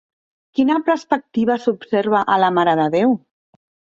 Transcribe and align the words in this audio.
Quina 0.59 0.77
perspectiva 0.87 1.57
s'observa 1.65 2.23
a 2.35 2.39
La 2.45 2.51
Mare 2.59 2.75
de 2.83 2.87
Déu? 2.99 3.17